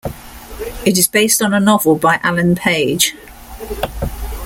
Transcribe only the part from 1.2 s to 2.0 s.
on a novel